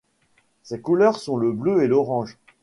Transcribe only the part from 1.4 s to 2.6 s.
bleu et l'orange.